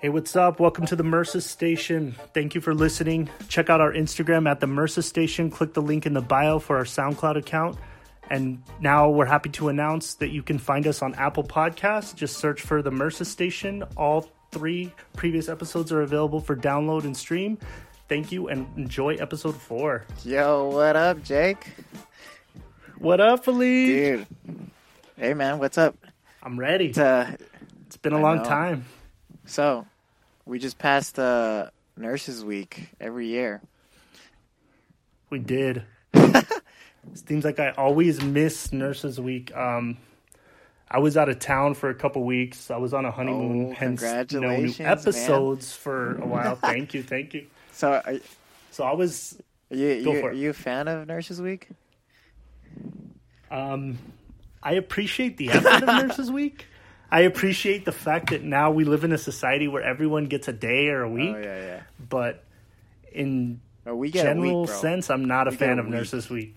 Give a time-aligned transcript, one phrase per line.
[0.00, 0.60] Hey, what's up?
[0.60, 2.14] Welcome to the Mercer Station.
[2.32, 3.28] Thank you for listening.
[3.48, 5.50] Check out our Instagram at the Mercer Station.
[5.50, 7.76] Click the link in the bio for our SoundCloud account.
[8.30, 12.14] And now we're happy to announce that you can find us on Apple Podcasts.
[12.14, 13.82] Just search for the Mercer Station.
[13.96, 17.58] All three previous episodes are available for download and stream.
[18.08, 20.06] Thank you and enjoy episode four.
[20.24, 21.72] Yo, what up, Jake?
[22.98, 23.86] What up, Felino?
[23.86, 24.26] Dude.
[25.16, 25.94] Hey, man, what's up?
[26.42, 26.86] I'm ready.
[26.86, 27.36] It's, uh,
[27.86, 28.44] It's been a I long know.
[28.44, 28.84] time.
[29.50, 29.86] So,
[30.46, 33.60] we just passed uh, Nurses Week every year.
[35.30, 35.82] We did.
[37.14, 39.54] Seems like I always miss Nurses Week.
[39.56, 39.96] Um,
[40.90, 42.70] I was out of town for a couple weeks.
[42.70, 44.88] I was on a honeymoon, Oh, hence no new congratulations, man.
[44.88, 46.56] episodes for a while.
[46.60, 47.46] thank you, thank you.
[47.72, 48.18] So, are, are
[48.72, 51.68] So I was, you, Go you, for are you a fan of Nurses Week?
[53.50, 53.98] um,
[54.62, 56.66] I appreciate the effort of Nurses Week.
[57.12, 60.52] I appreciate the fact that now we live in a society where everyone gets a
[60.52, 61.34] day or a oh, week.
[61.36, 61.82] Oh, yeah, yeah.
[62.08, 62.44] But
[63.12, 65.80] in Oh, we get a general week, sense, I'm not a We get fan a
[65.80, 65.94] of week.
[65.94, 66.54] Nurses Week.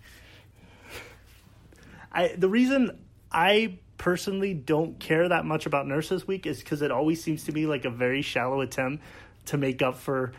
[2.11, 2.99] I the reason
[3.31, 7.51] I personally don't care that much about Nurses Week is because it always seems to
[7.51, 9.03] be like a very shallow attempt
[9.45, 10.33] to make up for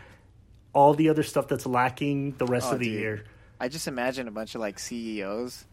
[0.73, 2.99] all the other stuff that's lacking the rest Oh, of the dude.
[2.99, 3.23] year.
[3.59, 5.65] I just imagine a bunch of like CEOs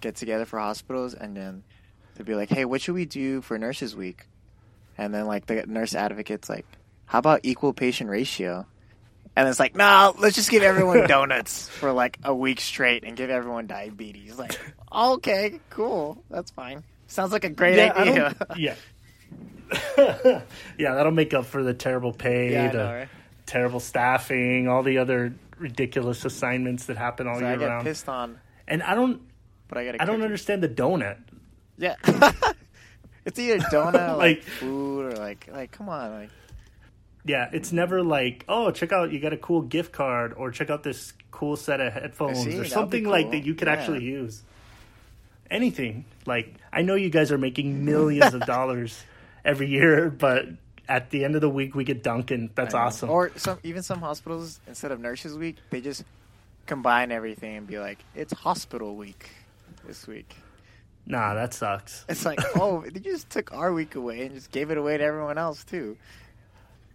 [0.00, 1.62] get together for hospitals and then
[2.14, 4.26] they'd be like, "Hey, what should we do for Nurses Week?"
[4.98, 6.66] And then like the nurse advocates like,
[7.06, 8.66] "How about equal patient ratio?"
[9.34, 13.16] And it's like, "No, let's just give everyone donuts for like a week straight and
[13.16, 14.58] give everyone diabetes." Like,
[14.92, 16.84] okay, cool, that's fine.
[17.06, 18.36] Sounds like a great Yeah, idea.
[18.56, 18.74] yeah.
[20.78, 23.08] yeah, that'll make up for the terrible pay, yeah, the know, right?
[23.46, 27.86] terrible staffing, all the other ridiculous assignments that happen all So I year get round.
[27.86, 28.38] pissed on,
[28.68, 29.22] And I don't
[29.68, 30.00] but I got.
[30.00, 31.16] I don't understand the donut.
[31.82, 31.96] Yeah.
[33.24, 36.30] it's either donut, or, like, Like- food, or like, like, come on, like.
[37.24, 40.70] Yeah, it's never like, oh, check out, you got a cool gift card, or check
[40.70, 43.74] out this cool set of headphones, See, or something like that you could Yeah.
[43.74, 44.42] actually use.
[45.50, 46.04] Anything.
[46.26, 49.02] Like, I know you guys are making millions of dollars
[49.44, 50.46] every year, but
[50.88, 52.50] at the end of the week, we get Dunkin'.
[52.54, 53.10] That's awesome.
[53.10, 56.04] Or some even some hospitals instead of Nurses Week, they just
[56.66, 59.30] combine everything and be like, it's Hospital Week
[59.86, 60.34] this week.
[61.06, 62.04] Nah, that sucks.
[62.08, 65.04] It's like, oh, they just took our week away and just gave it away to
[65.04, 65.96] everyone else too.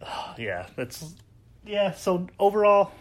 [0.37, 1.15] Yeah, that's
[1.65, 1.91] yeah.
[1.93, 2.91] So overall,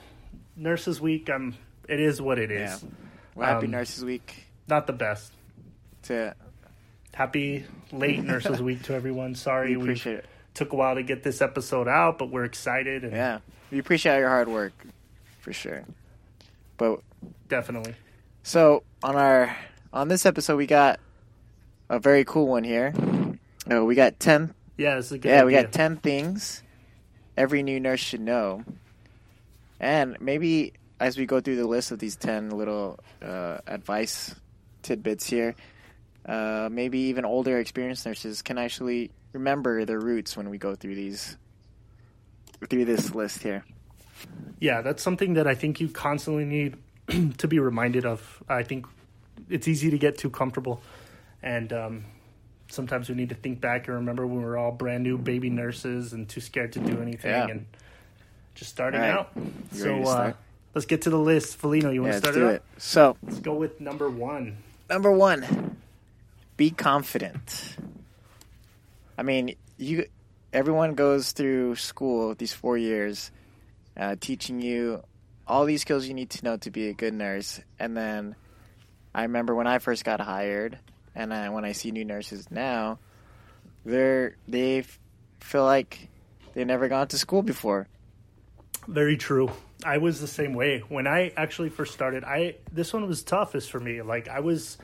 [0.57, 1.55] Nurses Week, um,
[1.89, 2.83] it is what it is.
[2.83, 2.89] Yeah.
[3.35, 5.31] Well, happy Um, Nurses Week Not the best.
[6.05, 6.35] to
[7.13, 9.35] Happy late Nurses Week to everyone.
[9.47, 10.27] Sorry we we appreciate it.
[10.55, 13.39] took a while to get this episode out, but we're excited and Yeah,
[13.71, 14.73] we appreciate all your hard work
[15.41, 15.85] for sure.
[16.79, 17.01] But
[17.49, 17.95] definitely.
[18.43, 19.55] So on our
[19.97, 21.01] on this episode, we got
[21.89, 22.93] a very cool one here.
[23.71, 24.55] Oh, we got ten.
[24.77, 26.63] Yeah, it's a good Yeah, we got ten things
[27.37, 28.63] every new nurse should know,
[29.81, 34.35] and maybe as we go through the list of these ten little uh, advice
[34.83, 35.55] tidbits here,
[36.27, 40.95] uh, maybe even older experienced nurses can actually remember their roots when we go through
[40.95, 41.39] these
[42.69, 43.65] through this list here.
[44.61, 46.77] Yeah, that's something that I think you constantly need
[47.39, 48.43] to be reminded of.
[48.47, 48.87] I think
[49.49, 50.81] it's easy to get too comfortable,
[51.43, 52.05] and um,
[52.69, 55.51] sometimes we need to think back and remember when we were all brand new baby
[55.51, 57.47] nurses and too scared to do anything Yeah.
[57.49, 57.67] and
[58.55, 59.11] just starting right.
[59.11, 59.31] out.
[59.37, 60.33] You so ready to uh,
[60.75, 61.61] let's get to the list.
[61.61, 62.55] Felino, you want Yeah, to let's start do it?
[62.55, 62.63] it.
[62.79, 64.59] So Let's go with number one.
[64.89, 65.77] Number one,
[66.57, 67.77] be confident.
[69.19, 70.07] I mean, you.
[70.53, 73.31] Everyone goes through school these four years,
[73.97, 75.03] uh, teaching you
[75.47, 77.61] all these skills you need to know to be a good nurse.
[77.79, 78.37] And then,
[79.17, 80.79] I remember when I first got hired,
[81.15, 82.99] and I, when I see new nurses now,
[83.83, 84.85] they're they
[85.41, 86.11] feel like
[86.53, 87.89] they've never gone to school before.
[88.87, 89.51] Very true.
[89.83, 92.25] I was the same way when I actually first started.
[92.25, 94.03] I this one was toughest for me.
[94.03, 94.77] Like I was,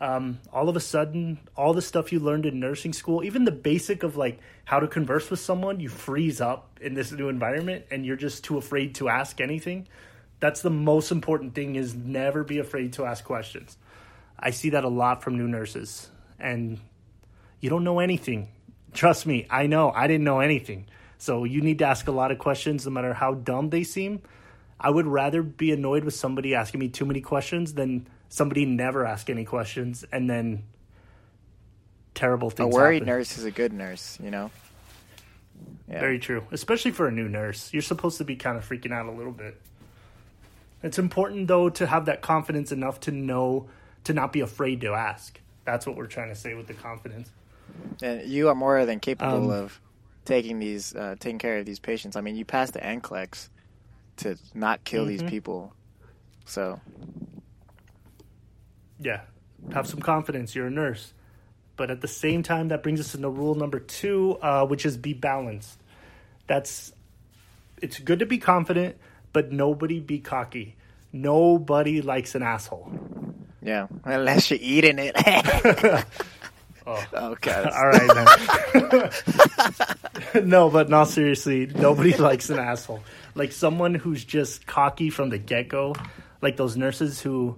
[0.00, 3.52] um, all of a sudden, all the stuff you learned in nursing school, even the
[3.52, 7.84] basic of like how to converse with someone, you freeze up in this new environment,
[7.92, 9.86] and you're just too afraid to ask anything.
[10.42, 13.78] That's the most important thing: is never be afraid to ask questions.
[14.36, 16.08] I see that a lot from new nurses,
[16.40, 16.80] and
[17.60, 18.48] you don't know anything.
[18.92, 19.92] Trust me, I know.
[19.92, 20.86] I didn't know anything.
[21.18, 24.20] So you need to ask a lot of questions, no matter how dumb they seem.
[24.80, 29.06] I would rather be annoyed with somebody asking me too many questions than somebody never
[29.06, 30.64] ask any questions and then
[32.16, 32.74] terrible things.
[32.74, 33.06] A worried happen.
[33.06, 34.50] nurse is a good nurse, you know.
[35.88, 36.00] Yeah.
[36.00, 37.72] Very true, especially for a new nurse.
[37.72, 39.60] You're supposed to be kind of freaking out a little bit.
[40.82, 43.68] It's important though to have that confidence enough to know
[44.04, 45.40] to not be afraid to ask.
[45.64, 47.30] That's what we're trying to say with the confidence.
[48.02, 49.80] And you are more than capable Um, of
[50.24, 52.16] taking these uh, taking care of these patients.
[52.16, 53.48] I mean, you passed the NCLEX
[54.18, 55.28] to not kill these Mhm.
[55.28, 55.74] people.
[56.44, 56.80] So
[59.00, 59.22] Yeah,
[59.72, 60.54] have some confidence.
[60.54, 61.12] You're a nurse,
[61.76, 64.96] but at the same time, that brings us into rule number two, uh, which is
[64.96, 65.78] be balanced.
[66.46, 66.92] That's
[67.80, 68.96] it's good to be confident,
[69.32, 70.76] but nobody be cocky.
[71.12, 72.92] Nobody likes an asshole.
[73.62, 75.14] yeah, unless you're eating it.
[76.86, 77.04] Oh.
[77.12, 77.66] oh god.
[77.66, 79.10] All right,
[80.34, 80.48] then.
[80.48, 81.66] no, but not seriously.
[81.66, 83.02] Nobody likes an asshole.
[83.34, 85.94] Like someone who's just cocky from the get go,
[86.40, 87.56] like those nurses who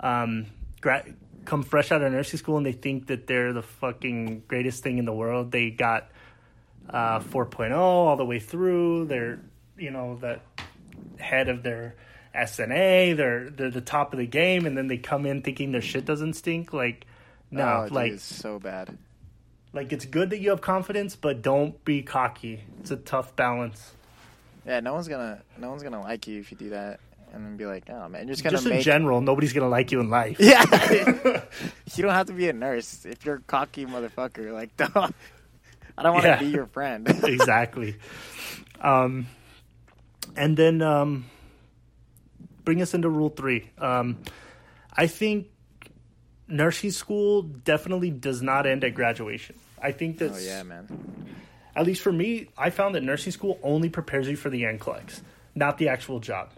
[0.00, 0.46] um,
[0.80, 1.04] gra-
[1.44, 4.98] come fresh out of nursing school and they think that they're the fucking greatest thing
[4.98, 5.50] in the world.
[5.52, 6.10] They got
[6.90, 9.06] uh, 4.0 all the way through.
[9.06, 9.40] They're,
[9.76, 10.40] you know, the
[11.18, 11.94] head of their
[12.34, 13.16] SNA.
[13.16, 16.04] They're they're the top of the game, and then they come in thinking their shit
[16.04, 16.72] doesn't stink.
[16.72, 17.06] Like,
[17.50, 18.96] no, oh, like it's so bad.
[19.72, 22.62] like it's good that you have confidence, but don't be cocky.
[22.80, 23.92] It's a tough balance.
[24.66, 27.00] Yeah, no one's gonna no one's gonna like you if you do that,
[27.32, 28.84] and then be like, oh man, you're just gonna Just in make.
[28.84, 30.36] general, nobody's gonna like you in life.
[30.38, 30.62] yeah,
[31.96, 34.52] you don't have to be a nurse if you're a cocky motherfucker.
[34.52, 35.14] Like, don't.
[35.96, 36.38] I don't want to Yeah.
[36.38, 37.08] be your friend.
[37.24, 37.96] exactly.
[38.80, 39.26] Um,
[40.38, 41.26] and then um,
[42.64, 43.70] bring us into rule three.
[43.78, 44.18] Um,
[44.96, 45.48] I think
[46.46, 49.56] nursing school definitely does not end at graduation.
[49.82, 50.38] I think that's.
[50.38, 50.88] oh yeah, man.
[51.76, 55.20] at least for me, I found that nursing school only prepares you for the NCLEX,
[55.54, 56.50] not the actual job.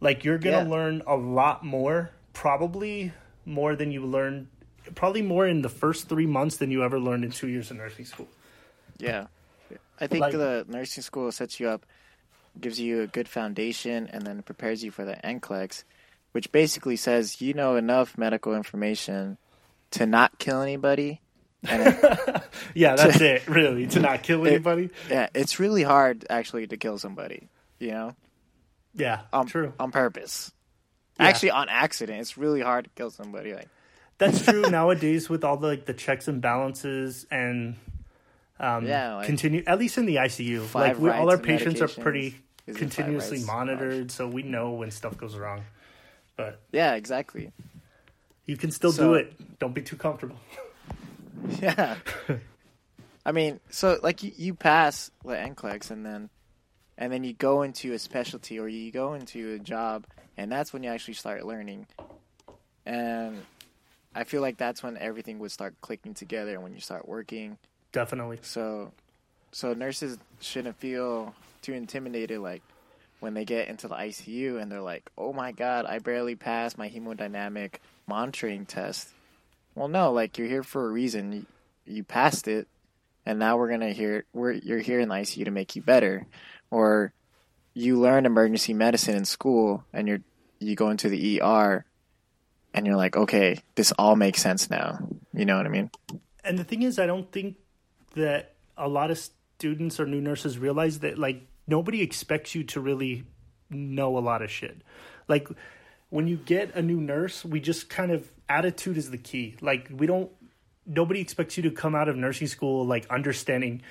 [0.00, 0.70] Like you're gonna Yeah.
[0.70, 3.12] learn a lot more, probably
[3.46, 4.48] more than you learned,
[4.94, 7.76] probably more in the first three months than you ever learned in two years of
[7.78, 8.28] nursing school.
[8.98, 9.26] Yeah,
[10.00, 11.86] I think Like- the nursing school sets you up,
[12.60, 15.84] gives you a good foundation, and then prepares you for the NCLEX,
[16.32, 19.38] which basically says you know enough medical information
[19.92, 21.20] to not kill anybody.
[21.62, 22.42] It,
[22.74, 23.46] Yeah, that's it.
[23.48, 24.90] Really, to not kill It- anybody.
[25.08, 27.48] yeah, it's really hard actually to kill somebody.
[27.78, 28.16] You know,
[28.94, 29.72] Yeah, on, true.
[29.78, 30.52] on purpose.
[31.18, 31.26] Yeah.
[31.26, 33.52] Actually, on accident, it's really hard to kill somebody.
[33.54, 33.68] Like,
[34.18, 37.76] That's true nowadays with all the like the checks and balances and
[38.60, 40.72] um, Yeah, like- continue at least in the ICU.
[40.74, 42.36] Like we, all our patients are pretty
[42.66, 45.62] Is continuously monitored, so we know when stuff goes wrong.
[46.36, 47.52] But yeah, exactly.
[48.46, 49.58] you can still So- do it.
[49.58, 50.36] Don't be too comfortable.
[51.60, 51.96] Yeah.
[53.24, 56.30] I mean, so like you, you pass the NCLEX and then
[56.98, 60.72] and then you go into a specialty or you go into a job and that's
[60.72, 61.86] when you actually start learning.
[62.84, 63.42] And
[64.14, 67.58] I feel like that's when everything would start clicking together when you start working.
[67.92, 68.38] Definitely.
[68.42, 68.92] So
[69.52, 71.34] so nurses shouldn't feel
[71.66, 72.62] too intimidated like
[73.18, 76.78] when they get into the ICU and they're like, "Oh my god, I barely passed
[76.78, 77.76] my hemodynamic
[78.06, 79.08] monitoring test."
[79.74, 81.32] Well, no, like you're here for a reason.
[81.32, 81.46] You,
[81.86, 82.68] you passed it,
[83.24, 86.26] and now we're gonna hear we're you're here in the ICU to make you better,
[86.70, 87.12] or
[87.74, 90.20] you learn emergency medicine in school and you're
[90.60, 91.84] you go into the ER,
[92.72, 94.98] and you're like, okay, this all makes sense now.
[95.34, 95.90] You know what I mean?
[96.44, 97.56] And the thing is, I don't think
[98.14, 99.18] that a lot of
[99.58, 103.24] students or new nurses realize that like nobody expects you to really
[103.70, 104.82] know a lot of shit.
[105.28, 105.48] Like
[106.10, 109.56] when you get a new nurse, we just kind of attitude is the key.
[109.60, 110.30] Like we don't
[110.86, 113.82] nobody expects you to come out of nursing school like understanding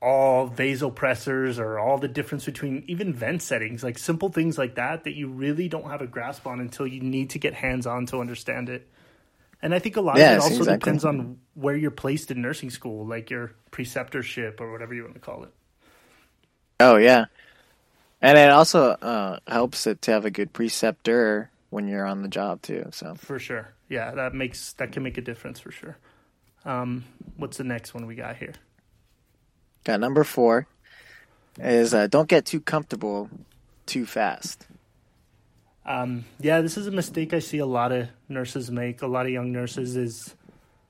[0.00, 5.04] all vasopressors or all the difference between even vent settings, like simple things like that
[5.04, 8.06] that you really don't have a grasp on until you need to get hands on
[8.06, 8.88] to understand it.
[9.62, 10.78] And I think a lot of it also exactly.
[10.78, 15.14] depends on where you're placed in nursing school, like your preceptorship or whatever you want
[15.14, 15.52] to call it.
[16.78, 17.26] Oh yeah,
[18.20, 22.28] and it also uh, helps it to have a good preceptor when you're on the
[22.28, 22.88] job too.
[22.92, 23.72] So For sure.
[23.88, 25.96] Yeah, that makes that can make a difference for sure.
[26.64, 27.04] Um,
[27.36, 28.54] what's the next one we got here?
[29.84, 30.66] got number four
[31.60, 33.30] is uh, don't get too comfortable
[33.86, 34.66] too fast.
[35.86, 39.02] Um, yeah, this is a mistake I see a lot of nurses make.
[39.02, 40.34] A lot of young nurses is,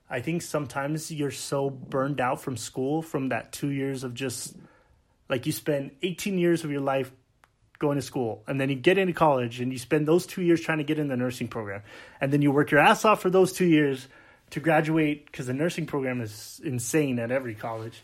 [0.09, 4.55] I think sometimes you're so burned out from school from that two years of just
[5.29, 7.11] like you spend 18 years of your life
[7.79, 10.61] going to school and then you get into college and you spend those two years
[10.61, 11.83] trying to get in the nursing program
[12.19, 14.07] and then you work your ass off for those two years
[14.49, 18.01] to graduate because the nursing program is insane at every college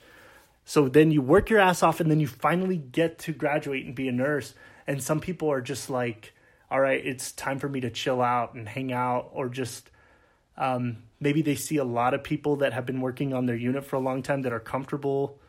[0.65, 3.95] so then you work your ass off and then you finally get to graduate and
[3.95, 4.53] be a nurse.
[4.87, 6.33] And some people are just like,
[6.71, 9.89] all right, it's time for me to chill out and hang out or just
[10.57, 13.85] um, maybe they see a lot of people that have been working on their unit
[13.85, 15.39] for a long time that are comfortable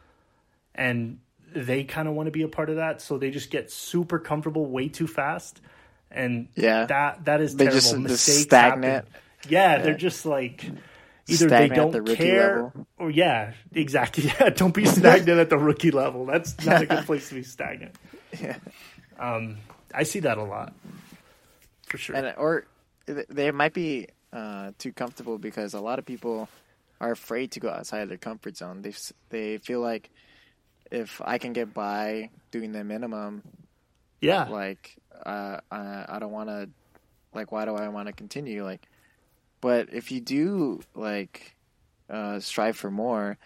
[0.75, 1.19] and
[1.55, 3.01] they kind of want to be a part of that.
[3.01, 5.61] So they just get super comfortable way too fast.
[6.11, 6.87] And Yeah.
[6.87, 8.09] that that is They terrible.
[8.09, 9.07] just- just stagnant.
[9.49, 9.83] Yeah, Yeah.
[9.83, 10.65] they're just like
[11.27, 12.87] either Stagnant they don't the rookie care level.
[12.99, 14.25] or yeah, exactly.
[14.41, 16.27] Yeah, don't be stagnant at the rookie level.
[16.27, 17.95] That's not a good place to be stagnant.
[18.41, 18.57] Yeah.
[19.19, 19.59] Um,
[19.95, 20.75] I see that a lot,
[21.87, 22.17] for sure.
[22.17, 22.67] and or
[23.07, 26.49] they might be uh, too comfortable because a lot of people
[27.01, 28.83] are afraid to go outside their comfort zone.
[28.83, 28.93] They
[29.31, 30.11] they feel like
[30.91, 33.43] if I can get by doing the minimum,
[34.21, 36.69] yeah, like uh, I I don't want to
[37.35, 38.65] like why do I want to continue?
[38.65, 38.87] Like
[39.61, 41.55] but if you do like
[42.11, 43.39] uh, strive for more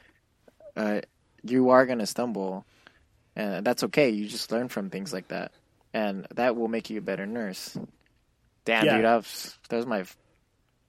[0.78, 1.00] uh,
[1.42, 2.64] you are going to stumble.
[3.36, 4.10] And that's okay.
[4.10, 5.52] You just learn from things like that.
[5.92, 7.76] And that will make you a better nurse.
[8.64, 8.96] Damn Yeah.
[8.96, 10.04] dude was, that was my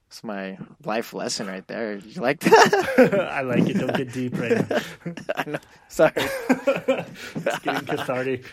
[0.10, 3.76] that's my life lesson right there you like that I like it.
[3.76, 4.80] Don't get deep right now.
[5.36, 5.60] I know.
[5.88, 8.46] sorry It's getting cathartic.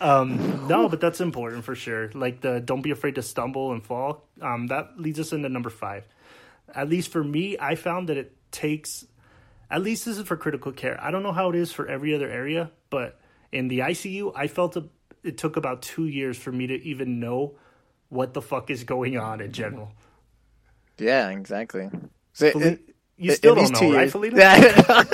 [0.00, 2.10] Um, no, but that's important for sure.
[2.12, 4.24] Like the don't be afraid to stumble and fall.
[4.42, 6.04] Um, that leads us into number five.
[6.74, 9.06] At least for me, I found that it takes.
[9.70, 10.98] At least this is for critical care.
[11.00, 13.20] I don't know how it is for every other area, but
[13.52, 14.84] in the ICU, I felt a,
[15.22, 17.54] it took about two years for me to even know
[18.08, 19.92] what the fuck is going on in general.
[20.98, 21.88] Yeah exactly
[22.32, 22.80] so Feli- it-
[23.18, 24.38] you still these don't two know, right, Felina?
[24.38, 25.04] Yeah,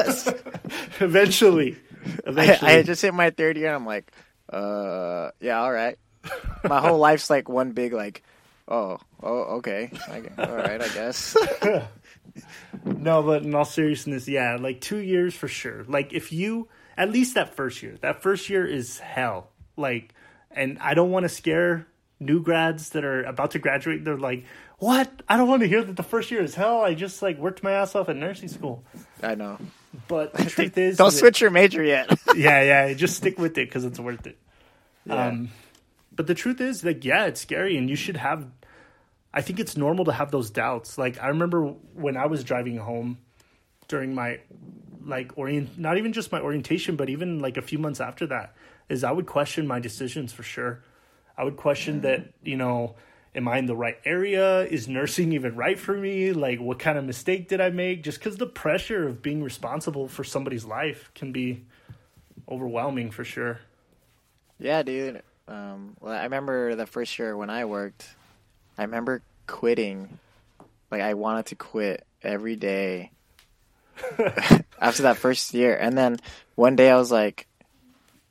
[1.00, 2.70] eventually, I, eventually.
[2.72, 4.10] I just hit my third year and I'm like,
[4.52, 5.96] uh, yeah, all right.
[6.64, 8.24] My whole life's like one big like,
[8.66, 11.36] oh, oh, okay, I, all right, I guess.
[12.84, 15.84] No, but in all seriousness, yeah, like two years for sure.
[15.86, 19.50] Like if you at least that first year, that first year is hell.
[19.76, 20.14] Like,
[20.50, 21.86] and I don't want to scare
[22.20, 24.04] new grads that are about to graduate.
[24.04, 24.44] They're like,
[24.82, 25.22] "What?
[25.28, 26.80] I don't want to hear that the first year is hell.
[26.80, 28.82] I just like worked my ass off at nursing school."
[29.22, 29.58] I know.
[30.08, 32.10] But the truth is, Don't switch your major yet.
[32.34, 34.36] yeah, yeah, just stick with it because it's worth it.
[35.06, 35.28] Yeah.
[35.28, 35.50] Um,
[36.10, 38.44] but the truth is, like, yeah, it's scary, and you should have.
[39.32, 40.98] I think it's normal to have those doubts.
[40.98, 43.18] Like, I remember when I was driving home
[43.86, 44.40] during my,
[45.04, 48.56] like, orient, not even just my orientation, but even like a few months after that,
[48.88, 50.82] is I would question my decisions for sure.
[51.38, 52.96] I would question that, you know,
[53.34, 54.62] am I in the right area?
[54.64, 56.32] Is nursing even right for me?
[56.32, 58.02] Like, what kind of mistake did I make?
[58.02, 61.64] Just because the pressure of being responsible for somebody's life can be
[62.48, 63.60] overwhelming for sure.
[64.58, 65.22] yeah, dude.
[65.48, 68.06] Um, well, I remember the first year when I worked.
[68.78, 70.18] I remember quitting.
[70.90, 73.10] Like I wanted to quit every day
[74.80, 76.18] after that first year, and then
[76.54, 77.46] one day I was like,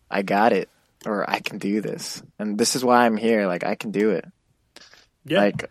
[0.10, 0.70] I got it,
[1.06, 3.48] or I can do this, and this is why I'm here.
[3.48, 4.26] Like I can do it.
[5.26, 5.40] Yeah.
[5.40, 5.70] Like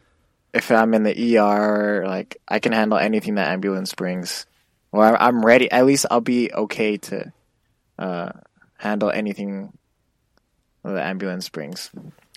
[0.54, 4.46] if I'm in the ER, like I can handle anything that ambulance brings.
[4.92, 5.70] Or I'm- I'm ready.
[5.70, 7.32] At least I'll be okay to
[7.98, 8.32] uh,
[8.78, 9.72] handle anything
[10.82, 11.90] the ambulance brings,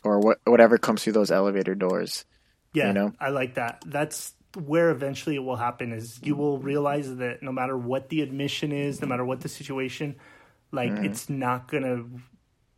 [0.03, 2.25] or what whatever comes through those elevator doors.
[2.73, 3.13] Yeah, you know?
[3.19, 3.83] I like that.
[3.85, 5.93] That's where eventually it will happen.
[5.93, 9.49] Is you will realize that no matter what the admission is, no matter what the
[9.49, 10.17] situation,
[10.71, 11.05] like Mm-hmm.
[11.05, 12.03] it's not gonna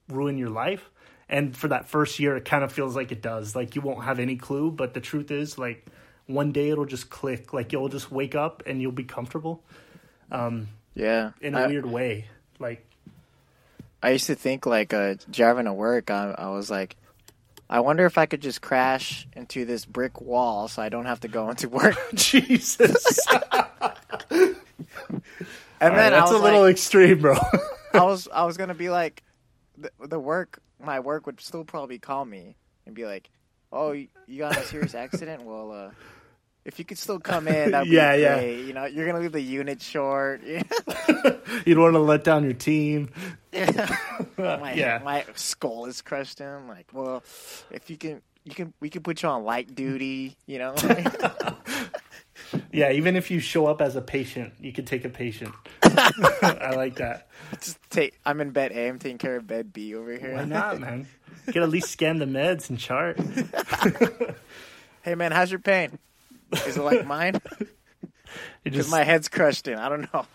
[0.07, 0.89] ruin your life.
[1.29, 3.55] And for that first year, it kind of feels like it does.
[3.55, 5.86] Like you won't have any clue, but the truth is, like
[6.27, 7.51] one day it'll just click.
[7.53, 9.63] Like you'll just wake up and you'll be comfortable
[10.32, 12.25] Um, Yeah, in a I, weird way.
[12.60, 12.86] Like
[14.03, 16.12] I used to think like uh, driving to work.
[16.12, 16.96] I, I was like,
[17.70, 21.22] I wonder if I could just crash into this brick wall so I don't have
[21.22, 21.98] to go into work.
[22.15, 23.20] Jesus,
[25.82, 27.36] And then I that's was a little like, extreme, bro.
[27.94, 29.24] I was I was gonna be like,
[29.77, 32.55] the, the work my work would still probably call me
[32.86, 33.29] and be like,
[33.72, 35.44] oh, you got a serious accident?
[35.44, 35.91] Well, uh,
[36.65, 38.39] if you could still come in, that'd be Yeah, yeah.
[38.41, 40.41] You know, you're gonna leave the unit short.
[40.44, 40.63] you
[41.75, 43.10] don't want to let down your team.
[44.38, 45.00] my Yeah.
[45.03, 46.48] my skull is crushed in.
[46.48, 47.24] I'm like, well,
[47.72, 48.22] if you can.
[48.48, 50.75] You can we can put you on light duty, you know.
[52.71, 55.53] Yeah, even if you show up as a patient, you can take a patient.
[55.83, 57.27] I like that.
[57.61, 58.19] Just take.
[58.25, 58.87] I'm in bed A.
[58.87, 60.33] I'm taking care of bed B over here.
[60.35, 61.07] Why not, man?
[61.47, 63.19] You can at least scan the meds and chart.
[65.03, 65.99] Hey man, how's your pain?
[66.65, 67.39] Is it like mine?
[68.63, 69.77] Because just my head's crushed in.
[69.77, 70.25] I don't know.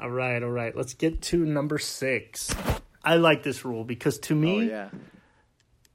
[0.00, 0.74] all right, all right.
[0.74, 2.54] Let's get to number six.
[3.04, 4.88] I like this rule because to me, Oh yeah.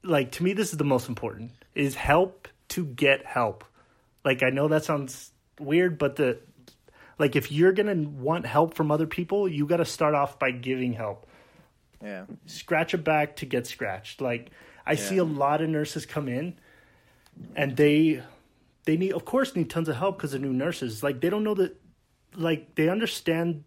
[0.04, 3.64] like to me, this is the most important: is help to get help.
[4.26, 5.30] Like I know that sounds
[5.60, 6.40] weird, but the
[7.16, 10.50] like if you're gonna want help from other people, you got to start off by
[10.50, 11.28] giving help.
[12.02, 12.26] Yeah.
[12.44, 14.20] scratch a back to get scratched.
[14.20, 14.50] Like
[14.84, 16.58] I see a lot of nurses come in
[17.54, 18.22] and they
[18.84, 21.04] they need of course need tons of help because they're new nurses.
[21.04, 21.80] Like they don't know that
[22.34, 23.62] like they understand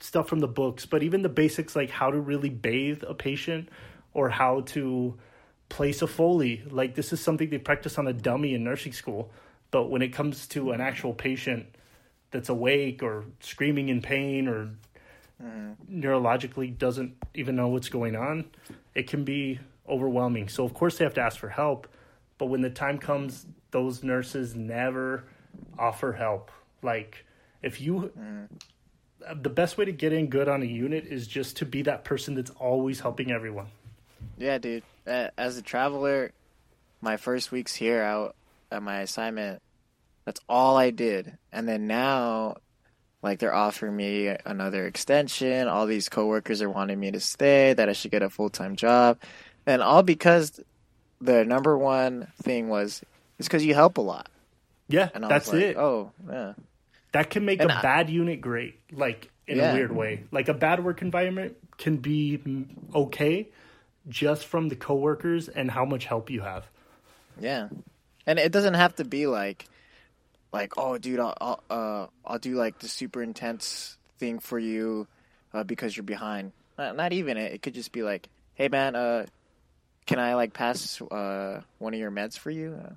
[0.00, 3.68] stuff from the books, but even the basics like how to really bathe a patient
[4.14, 5.18] or how to
[5.68, 6.64] place a foley.
[6.68, 9.30] Like this is something they practice on a dummy in nursing school.
[9.72, 11.66] But when it comes to an actual patient
[12.30, 14.70] that's awake or screaming in pain or
[15.90, 18.44] neurologically doesn't even know what's going on,
[18.94, 20.48] it can be overwhelming.
[20.48, 21.88] So of course they have to ask for help,
[22.38, 25.24] but when the time comes, those nurses never
[25.78, 26.52] offer help.
[26.82, 27.24] Like
[27.62, 28.12] if you
[29.34, 32.04] the best way to get in good on a unit is just to be that
[32.04, 33.66] person that's always helping everyone.
[34.36, 34.82] Yeah, dude.
[35.06, 36.32] As a traveler,
[37.00, 38.36] my first weeks here out
[38.72, 39.62] at my assignment,
[40.24, 41.36] that's all I did.
[41.52, 42.56] And then now,
[43.22, 45.68] like they're offering me another extension.
[45.68, 47.72] All these coworkers are wanting me to stay.
[47.74, 49.18] That I should get a full time job,
[49.66, 50.60] and all because
[51.20, 53.02] the number one thing was
[53.38, 54.28] it's because you help a lot.
[54.88, 55.76] Yeah, And I that's was like, it.
[55.76, 56.52] Oh, yeah.
[57.12, 59.70] That can make And a I- bad unit great, like in Yeah.
[59.72, 60.24] a weird way.
[60.32, 62.40] Like a bad work environment can be
[62.94, 63.48] okay
[64.08, 66.66] just from the coworkers and how much help you have.
[67.40, 67.68] Yeah,
[68.26, 69.66] and it doesn't have to be like,
[70.52, 75.06] like oh, dude, I'll I'll, uh, I'll do like the super intense thing for you
[75.54, 76.52] uh, because you're behind.
[76.78, 77.52] Not, not even it.
[77.52, 79.26] It could just be like, hey man, uh,
[80.06, 82.78] can I like pass uh one of your meds for you?
[82.84, 82.90] Uh,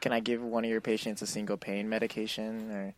[0.00, 2.94] can I give one of your patients a single pain medication or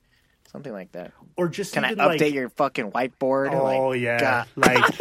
[0.51, 1.13] something like that?
[1.37, 3.53] Or just Can I update like, your fucking whiteboard?
[3.53, 4.47] Oh Like, yeah, God.
[4.57, 4.95] like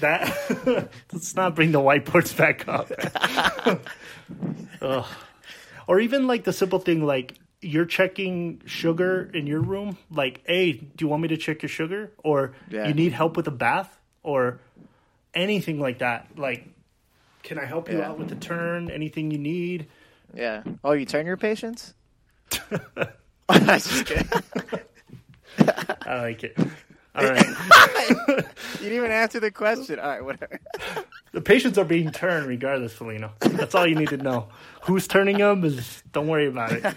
[0.00, 0.90] that.
[1.12, 2.90] Let's not bring the whiteboards back up.
[4.82, 5.06] Ugh.
[5.86, 9.96] Or even like the simple thing like you're checking sugar in your room.
[10.10, 12.12] Like, hey, do you want me to check your sugar?
[12.22, 12.88] Or Yeah.
[12.88, 13.98] you need help with a bath?
[14.22, 14.58] Or
[15.34, 16.28] anything like that.
[16.36, 16.66] Like,
[17.42, 18.08] can I help you Yeah.
[18.10, 18.90] out with the turn?
[18.90, 19.86] Anything you need?
[20.34, 20.62] Yeah.
[20.82, 21.94] Oh, you turn your patients?
[23.48, 24.26] I'm just kidding.
[26.04, 26.56] I like it.
[27.16, 27.46] All right.
[28.76, 29.98] You didn't even answer the question.
[29.98, 30.60] All right, whatever.
[31.32, 33.30] The patients are being turned regardless, Felino.
[33.40, 34.48] That's all you need to know.
[34.84, 36.94] Who's turning them is don't worry about it.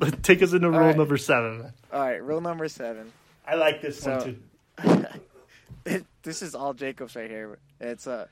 [0.00, 0.96] Let's take us into rule right.
[0.96, 1.72] number seven.
[1.92, 3.12] All right, rule number seven.
[3.46, 4.24] I like this So- one
[5.04, 5.06] too.
[5.84, 7.58] It, this is all Jacob's right here.
[7.80, 8.28] It's a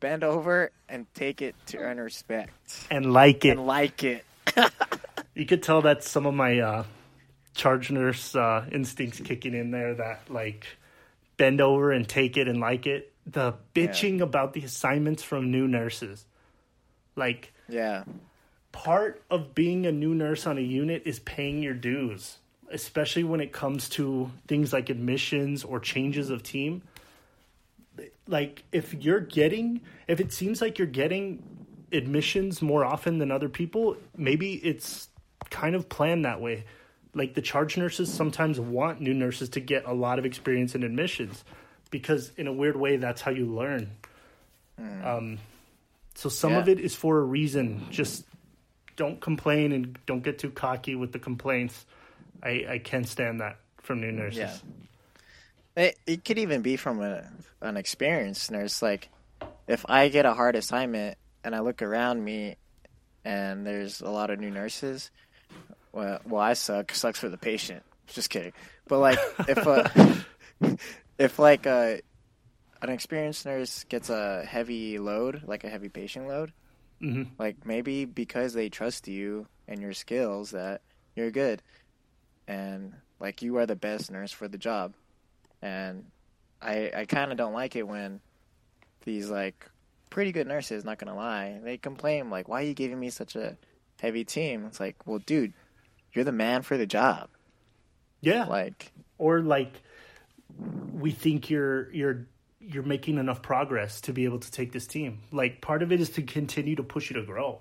[0.00, 2.52] bend over and take it to earn respect
[2.90, 3.50] And like it.
[3.50, 4.24] and like it.
[5.34, 6.84] You could tell that some of my uh,
[7.58, 10.66] charge nurse uh, instincts kicking in there that like
[11.36, 13.12] bend over and take it and like it.
[13.26, 16.24] The bitching about the assignments from new nurses.
[17.16, 18.04] Like Yeah,
[18.72, 22.38] part of being a new nurse on a unit is paying your dues,
[22.70, 26.82] especially when it comes to things like admissions or changes of team.
[28.28, 31.42] Like if you're getting if it seems like you're getting
[31.90, 35.08] admissions more often than other people, maybe it's
[35.50, 36.64] kind of planned that way.
[37.14, 40.82] Like the charge nurses sometimes want new nurses to get a lot of experience in
[40.82, 41.44] admissions
[41.90, 43.90] because in a weird way that's how you learn.
[45.02, 45.38] Um
[46.14, 47.86] so some of it is for a reason.
[47.90, 48.24] Just
[48.96, 51.86] don't complain and don't get too cocky with the complaints.
[52.42, 54.38] I, I can't stand that from new nurses.
[55.76, 55.84] Yeah.
[55.84, 58.82] it, it could even be from a, an experienced nurse.
[58.82, 59.08] Like,
[59.68, 62.56] if I get a hard assignment and I look around me
[63.24, 65.12] and there's a lot of new nurses,
[65.92, 66.92] well, well I suck.
[66.94, 67.82] Sucks for the patient.
[68.06, 68.52] Just kidding.
[68.88, 69.84] But like, if uh,
[71.18, 71.96] if like uh,
[72.82, 76.52] an experienced nurse gets a heavy load, like a heavy patient load,
[77.00, 80.80] hmm like maybe because they trust you and your skills that
[81.14, 81.62] you're good
[82.46, 84.94] and like you are the best nurse for the job
[85.62, 86.04] and
[86.62, 88.20] i i kind of don't like it when
[89.04, 89.68] these like
[90.10, 93.36] pretty good nurses not gonna lie they complain like why are you giving me such
[93.36, 93.56] a
[94.00, 95.52] heavy team it's like well dude
[96.18, 97.28] you're the man for the job
[98.20, 98.44] Yeah.
[98.44, 99.72] like or like
[100.92, 102.26] we think you're you're
[102.60, 105.20] you're making enough progress to be able to take this team.
[105.32, 107.60] Like part of it is to continue to push you to grow.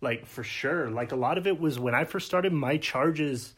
[0.00, 0.90] Like for sure.
[0.90, 3.54] Like a lot of it was when I first started my charges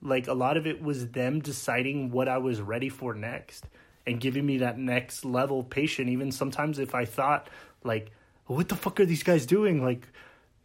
[0.00, 3.64] like a lot of it was them deciding what I was ready for next
[4.06, 7.48] and giving me that next level patient even sometimes if I thought
[7.82, 8.12] like
[8.46, 9.82] what the fuck are these guys doing?
[9.82, 10.06] Like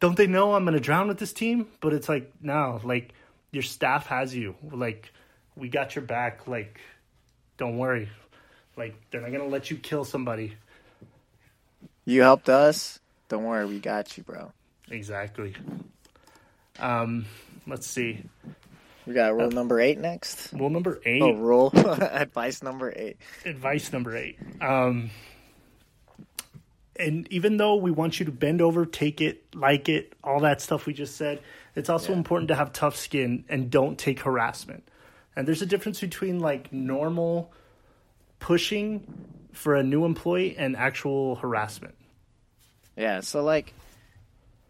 [0.04, 1.66] don't they know I'm to drown with this team?
[1.80, 3.14] But it's like no, like
[3.52, 4.54] your staff has you.
[4.70, 5.14] Like
[5.56, 6.46] we got your back.
[6.46, 6.82] Like
[7.58, 8.10] don't worry.
[8.76, 10.56] Like they're not to let you kill somebody.
[12.04, 14.52] you helped us don't worry we got you bro
[14.92, 15.56] Exactly.
[16.80, 17.26] Um
[17.66, 18.22] let's see.
[19.08, 21.22] we got rule number eight next Rule number 8.
[21.22, 24.38] oh rule advice number eight advice number eight.
[24.60, 25.12] Um,
[26.96, 30.62] and even though we want you to bend over, take it, like it, all that
[30.62, 31.42] stuff we just said,
[31.76, 32.18] it's also Yeah.
[32.18, 34.88] important to have tough skin and don't take harassment.
[35.36, 37.52] And there's a difference between like normal
[38.40, 39.08] pushing
[39.54, 41.96] for a new employee and actual harassment.
[42.96, 43.74] Yeah, so like,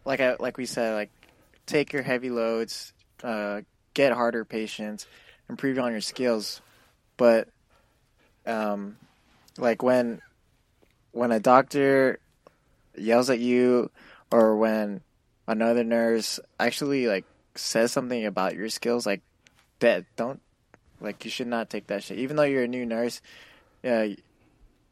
[0.06, 1.10] like I like we said, like
[1.66, 5.06] take your heavy loads, uh, get harder patients,
[5.50, 6.62] improve on your skills.
[7.16, 7.48] But,
[8.46, 8.96] um,
[9.58, 10.20] like when
[11.14, 12.18] when a doctor
[12.98, 13.90] yells at you,
[14.30, 15.00] or when
[15.46, 17.24] another nurse actually like
[17.54, 19.22] says something about your skills, like
[19.78, 20.40] that, don't
[21.00, 22.18] like you should not take that shit.
[22.18, 23.20] Even though you're a new nurse,
[23.82, 24.08] yeah,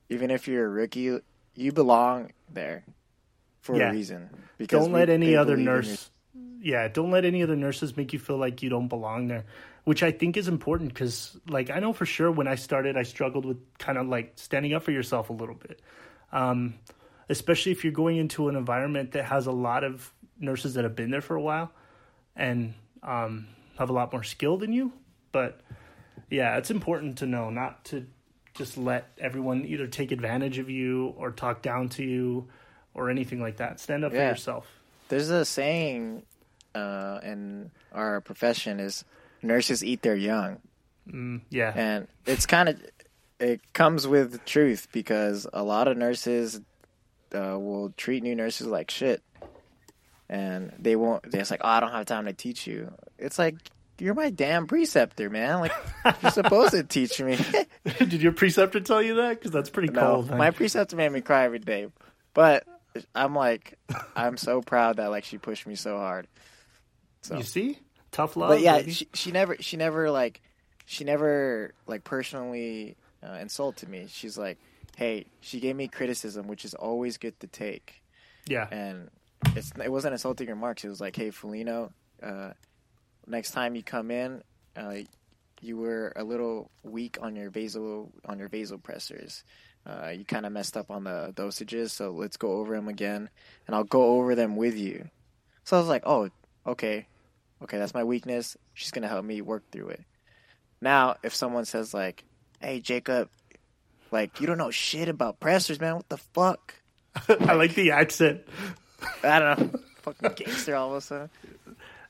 [0.09, 1.19] even if you're a rookie,
[1.55, 2.85] you belong there
[3.61, 3.91] for Yeah.
[3.91, 4.29] a reason.
[4.69, 6.09] don't we- let any other nurse
[6.65, 9.45] yeah don't let any other nurses make you feel like you don't belong there
[9.83, 13.03] which i think is important because like i know for sure when i started i
[13.03, 15.81] struggled with kind of like standing up for yourself a little bit
[16.33, 16.75] um,
[17.29, 20.97] especially if you're going into an environment that has a lot of nurses that have
[20.97, 21.71] been there for a while
[22.37, 23.47] and um,
[23.79, 24.93] have a lot more skill than you
[25.31, 25.61] but
[26.31, 28.07] yeah it's important to know not to
[28.55, 32.47] just let everyone either take advantage of you or talk down to you
[32.95, 34.67] or anything like that stand up for yourself
[35.09, 36.23] There's a saying
[36.75, 39.05] uh, in our profession is
[39.43, 40.59] nurses eat their young.
[41.11, 41.73] Mm, yeah.
[41.75, 42.81] and it's kind of
[43.43, 46.61] it comes with truth because a lot of nurses
[47.35, 49.23] uh, will treat new nurses like shit
[50.29, 53.39] and they won't they're just like oh i don't have time to teach you it's
[53.39, 53.57] like
[53.99, 55.73] you're my damn preceptor man like
[56.23, 57.37] you're supposed to teach me
[57.99, 59.31] Did your preceptor tell you that?
[59.39, 60.29] Because that's pretty no cold.
[60.31, 60.39] man.
[60.39, 61.89] my preceptor made me cry every day
[62.35, 62.65] but
[63.15, 63.79] i'm like
[64.17, 66.27] i'm so proud that like she pushed me so hard
[67.23, 67.79] so You see,
[68.11, 68.51] tough love.
[68.51, 70.41] but yeah, she, she never, she never like,
[70.87, 72.97] she never like personally
[73.27, 74.07] uh, insulted me.
[74.09, 74.59] She's like,
[74.97, 78.03] hey, she gave me criticism, which is always good to take,
[78.47, 79.11] yeah, and
[79.57, 80.85] it's it wasn't insulting remarks.
[80.85, 82.53] It was like, hey, Felino, uh,
[83.27, 84.43] next time you come in,
[84.77, 84.97] uh,
[85.61, 89.43] you were a little weak on your vasal on your vasopressors.
[89.85, 93.29] Uh, you kind of messed up on the dosages, so let's go over them again,
[93.67, 95.09] and I'll go over them with you.
[95.65, 96.31] So I was like, oh,
[96.67, 97.07] okay,
[97.63, 98.57] okay, that's my weakness.
[98.75, 100.05] She's gonna help me work through it.
[100.81, 102.25] Now, if someone says like,
[102.63, 103.29] "Hey, Jacob,
[104.11, 105.97] like you don't know shit about pressors, man.
[105.97, 106.75] What the fuck?"
[107.29, 108.43] I like the accent.
[109.23, 111.31] I don't know, fucking gangster all of a sudden.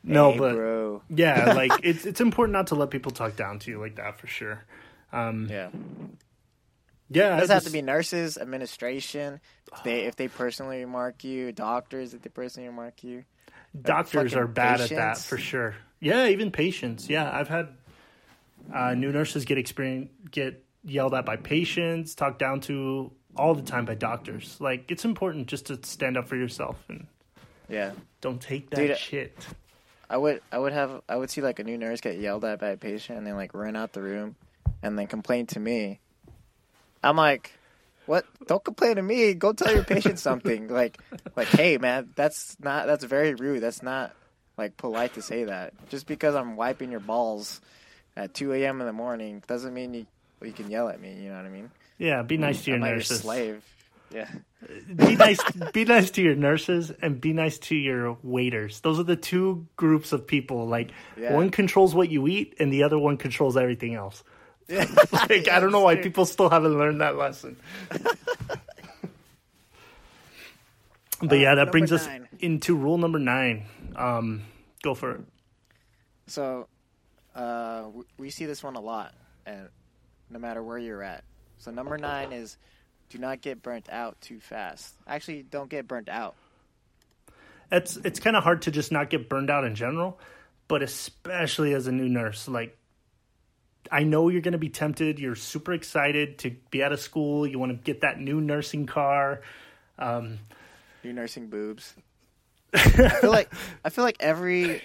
[0.04, 3.58] No, Hey, but bro, yeah, like it's it's important not to let people talk down
[3.60, 4.64] to you like that for sure.
[5.12, 5.68] Um, yeah.
[7.10, 9.40] yeah, It doesn't I have to be nurses, administration.
[9.72, 13.24] If they if they personally remark you, doctors if they personally remark you.
[13.80, 15.74] doctors are bad at that for sure.
[16.00, 17.08] Yeah, even patients.
[17.08, 17.68] Yeah, I've had
[18.72, 23.62] uh, new nurses get experience get yelled at by patients, talked down to all the
[23.62, 24.57] time by doctors.
[24.61, 27.07] Like it's important just to stand up for yourself and
[27.68, 29.37] Yeah, don't take that Dude, shit.
[30.11, 32.61] I would I would have I would see like a new nurse get yelled at
[32.61, 34.37] by a patient and then like run out the room
[34.83, 36.01] and then complain to me.
[37.03, 37.53] I'm like,
[38.07, 38.27] what?
[38.46, 39.35] Don't complain to me.
[39.35, 40.68] Go tell your patient something.
[40.68, 40.98] Like
[41.37, 43.62] like hey man, that's not that's very rude.
[43.62, 44.12] That's not
[44.59, 45.72] like polite to say that.
[45.88, 47.61] Just because I'm wiping your balls
[48.16, 48.81] at 2 a.m.
[48.81, 50.07] in the morning doesn't mean you
[50.42, 51.14] you can yell at me.
[51.22, 51.70] You know what I mean?
[51.98, 53.20] Yeah, be nice to your I'm nurses.
[53.20, 53.64] slave.
[54.12, 54.29] Yeah.
[54.94, 55.40] be nice
[55.72, 59.66] be nice to your nurses and be nice to your waiters those are the two
[59.77, 61.33] groups of people like Yeah.
[61.33, 64.22] one controls what you eat and the other one controls everything else
[64.68, 64.85] Yeah.
[65.12, 67.57] like i don't know why people still haven't learned that lesson
[71.22, 72.07] but yeah that Uh, brings us
[72.40, 73.64] into rule number nine
[73.96, 74.42] um
[74.83, 75.20] go for it
[76.27, 76.68] So,
[77.34, 77.84] uh,
[78.18, 79.14] we see this one a lot,
[79.46, 79.68] and
[80.30, 81.24] no matter where you're at.
[81.58, 82.56] So number nine is,
[83.08, 84.94] do not get burnt out too fast.
[85.06, 86.34] Actually, don't get burnt out.
[87.70, 90.18] it's it's kind of hard to just not get burned out in general,
[90.68, 92.48] but especially as a new nurse.
[92.48, 92.76] Like,
[93.90, 95.18] I know you're going to be tempted.
[95.18, 97.46] You're super excited to be out of school.
[97.46, 99.42] You want to get that new nursing car.
[99.98, 100.38] Um,
[101.02, 101.94] You're nursing boobs.
[102.74, 103.52] I feel like
[103.84, 104.82] I feel like every,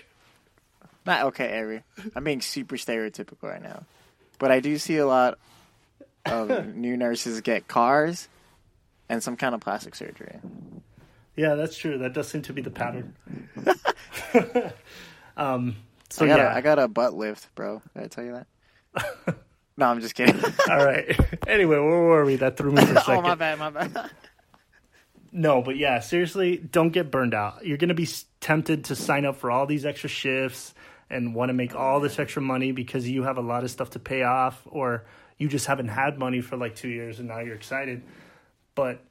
[1.08, 1.84] not okay, every.
[2.15, 3.84] I'm being super stereotypical right now,
[4.38, 5.39] but I do see a lot
[6.26, 8.28] of new nurses get cars
[9.10, 10.39] and some kind of plastic surgery.
[11.36, 11.98] yeah, that's true.
[11.98, 13.15] That does seem to be the pattern.
[15.38, 15.78] um,
[16.10, 17.82] so I got, yeah, a, I got a butt lift, bro.
[17.96, 18.43] Did I tell you
[18.93, 19.38] that?
[19.78, 20.39] no, I'm just kidding.
[20.70, 21.17] all right.
[21.48, 22.36] anyway, where were we?
[22.36, 23.15] That threw me for a second.
[23.15, 24.12] oh my bad, my bad.
[25.32, 27.65] No, but yeah, seriously, don't get burned out.
[27.65, 28.08] You're going to be
[28.39, 30.74] tempted to sign up for all these extra shifts
[31.10, 33.91] and want to make all this extra money because you have a lot of stuff
[33.91, 35.06] to pay off or
[35.38, 38.04] you just haven't had money for like 2 years and now you're excited.
[38.76, 39.04] But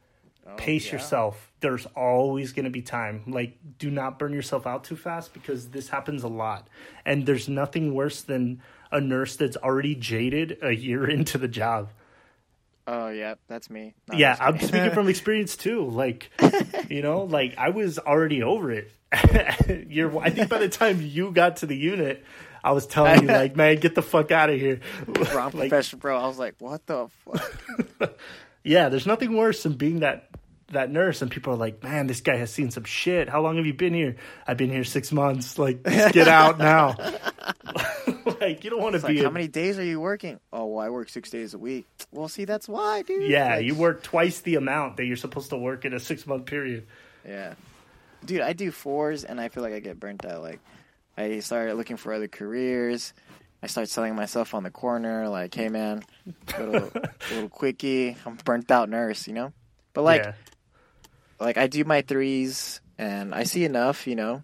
[0.47, 0.93] oh, pace yeah.
[0.93, 1.53] yourself.
[1.61, 3.23] There's always going to be time.
[3.27, 6.69] Like do not burn yourself out too fast because this happens a lot.
[7.05, 11.91] And there's nothing worse than a nurse that's already jaded a year into the job.
[12.87, 13.95] Oh yeah, that's me.
[14.09, 15.85] No, yeah, I'm speaking from experience too.
[15.89, 16.31] Like,
[16.89, 18.91] you know, like I was already over it.
[19.89, 22.25] You're, I think by the time you got to the unit,
[22.63, 24.81] I was telling you, like, man, get the fuck out of here.
[25.07, 26.19] wrong Like, profession, bro.
[26.19, 28.19] I was like, what the fuck?
[28.65, 30.29] yeah, there's nothing worse than being that
[30.73, 33.29] that nurse, and people are like, man, this guy has seen some shit.
[33.29, 34.17] How long have you been here?
[34.47, 35.59] I've been here six months.
[35.59, 36.97] Like, get out now.
[38.41, 39.15] like, you don't want to be.
[39.15, 40.41] like, a- how many days are you working?
[40.53, 41.87] Oh, well, I work six days a week.
[42.11, 43.31] Well, see, that's why, dude.
[43.31, 46.27] yeah, Like, you work twice the amount that you're supposed to work in a six
[46.27, 46.87] month period.
[47.27, 47.55] Yeah,
[48.25, 50.43] dude, I do fours, and I feel like I get burnt out.
[50.43, 50.61] Like,
[51.17, 53.13] I started looking for other careers.
[53.63, 55.29] I start selling myself on the corner.
[55.29, 56.05] Like, hey, man,
[56.59, 56.91] little
[57.31, 58.17] little quickie.
[58.27, 59.53] I'm burnt out nurse, you know.
[59.93, 60.33] But like, yeah.
[61.41, 64.43] Like I do my threes, and I see enough, you know,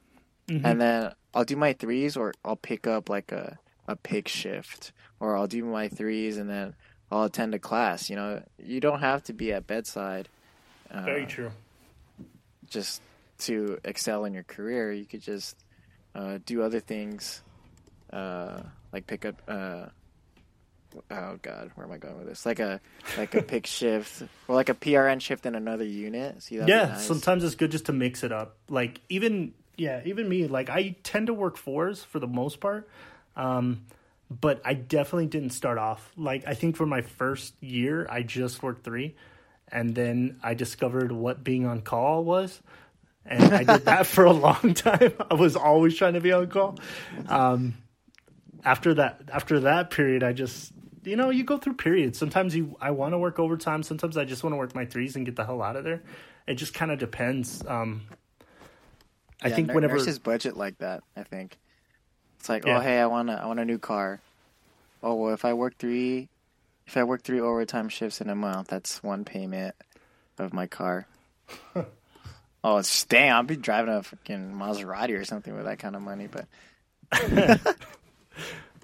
[0.49, 0.65] Mhm.
[0.65, 4.93] and then I'll do my threes, or I'll pick up like a a pick shift,
[5.19, 6.75] or I'll do my threes, and then
[7.11, 8.09] I'll attend a class.
[8.09, 10.29] You know, you don't have to be at bedside.
[10.91, 11.51] Uh, Very true.
[12.71, 13.03] just
[13.39, 15.57] to excel in your career, you could just
[16.15, 17.43] uh, do other things,
[18.13, 19.41] uh, like pick up.
[21.11, 22.45] Oh God, where am I going with this?
[22.45, 22.81] Like a
[23.17, 26.43] like a pick shift or like a PRN shift in another unit.
[26.43, 26.69] See that?
[26.69, 30.69] yeah sometimes it's good just to mix it up like even yeah even me like
[30.71, 32.89] i tend to work fours for the most part
[33.37, 33.83] um
[34.31, 38.63] but i definitely didn't start off like i think for my first year i just
[38.63, 39.15] worked three
[39.69, 42.61] and then i discovered what being on call was
[43.25, 46.47] and i did that for a long time i was always trying to be on
[46.49, 46.79] call
[47.29, 47.75] um
[48.65, 50.73] after that after that period i just
[51.05, 54.25] you know you go through periods sometimes you i want to work overtime sometimes i
[54.25, 56.01] just want to work my threes and get the hell out of there
[56.47, 58.03] it just kind of depends um
[59.43, 61.59] i Yeah, think nur- whenever nurses budget like that, I think
[62.39, 62.79] it's like, Yeah.
[62.79, 64.21] oh hey, I want a I want a new car.
[65.03, 66.29] Oh well, if I work three,
[66.87, 69.75] if I work three overtime shifts in a month, that's one payment
[70.39, 71.07] of my car.
[72.65, 73.31] oh, it's dang!
[73.33, 76.47] I'll be driving a fucking Maserati or something with that kind of money, but.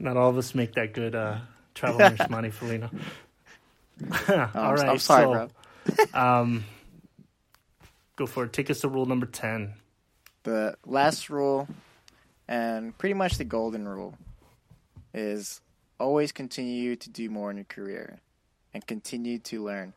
[0.00, 1.38] not all of us make that good uh
[1.78, 2.90] travel nurse money felina
[4.28, 5.50] Oh, all I'm, I'm sorry, so, bro.
[6.14, 6.64] um
[8.16, 9.74] go for it take us to rule number 10
[10.42, 11.68] The last rule,
[12.48, 14.14] and pretty much the golden rule,
[15.14, 15.60] is
[16.00, 18.18] always continue to do more in your career
[18.72, 19.92] and continue to learn.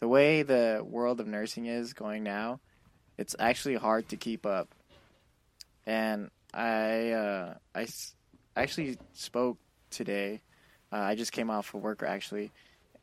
[0.00, 2.60] The way the world of nursing is going now,
[3.18, 4.68] it's actually hard to keep up.
[5.86, 8.14] And I, uh, I s-
[8.56, 9.58] actually spoke
[9.90, 10.40] today.
[10.94, 12.52] Uh, I just came off of work actually,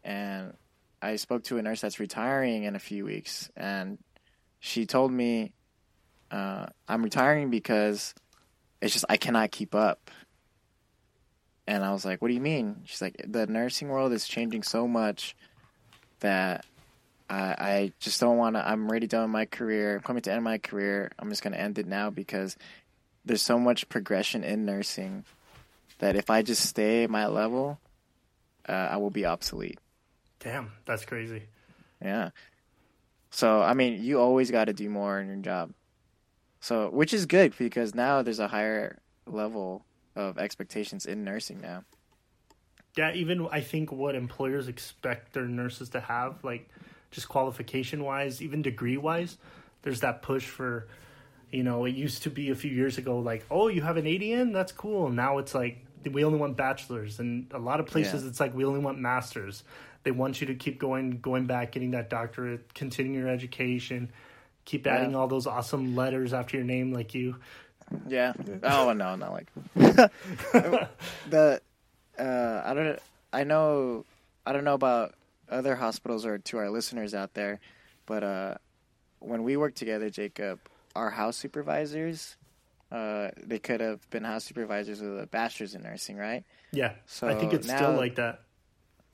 [0.02, 0.54] and
[1.02, 3.98] I spoke to a nurse that's retiring in a few weeks, and
[4.62, 5.52] she told me
[6.32, 8.16] uh, I'm retiring because
[8.82, 10.10] it's just I cannot keep up.
[11.68, 14.64] And I was like, "What do you mean?" She's like, "The nursing world is changing
[14.64, 15.36] so much
[16.22, 16.66] that
[17.30, 18.66] I, I just don't want to.
[18.66, 19.98] I'm already done with my career.
[19.98, 21.12] I'm coming to end my career.
[21.20, 22.56] I'm just going to end it now because
[23.26, 25.26] there's so much progression in nursing
[26.02, 27.80] that if I just stay my level,
[28.68, 29.80] uh, I will be obsolete."
[30.40, 31.44] damn that's crazy
[32.04, 32.32] Yeah.
[33.30, 35.72] So I mean, you always got to do more in your job.
[36.60, 39.86] So which is good because now there's a higher level
[40.16, 41.84] of expectations in nursing now.
[42.98, 46.68] yeah even i think what employers expect their nurses to have like
[47.12, 49.38] just qualification wise even degree wise
[49.84, 50.88] there's that push for
[51.52, 54.06] you know it used to be a few years ago like oh you have an
[54.06, 58.24] adn that's cool now it's like we only want bachelors and a lot of places
[58.24, 58.30] Yeah.
[58.30, 59.64] it's like we only want masters
[60.04, 64.12] they want you to keep going going back getting that doctorate continuing your education
[64.66, 64.96] keep Yeah.
[64.96, 67.36] adding all those awesome letters after your name like you
[68.08, 68.34] Yeah.
[68.64, 69.48] Oh no, not like
[71.30, 71.62] the.
[72.18, 73.00] Uh, I don't.
[73.34, 74.06] I know.
[74.46, 75.14] I don't know about
[75.50, 77.60] other hospitals or to our listeners out there,
[78.06, 78.56] but uh,
[79.20, 80.60] when we worked together, Jacob,
[80.96, 82.38] our house supervisors,
[82.92, 86.44] uh, they could have been house supervisors with a bachelor's in nursing, right?
[86.72, 88.42] yeah So i think it's still like that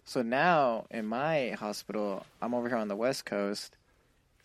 [0.05, 3.75] So now in my hospital, I'm over here on the West Coast.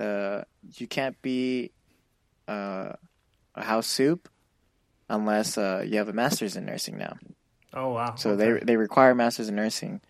[0.00, 0.42] Uh,
[0.76, 1.70] you can't be
[2.48, 2.92] uh,
[3.54, 4.28] a house soup
[5.08, 7.16] unless uh, you have a master's in nursing now.
[7.74, 8.36] oh wow So Okay.
[8.36, 10.00] they they require masters in nursing.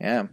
[0.00, 0.26] Yeah,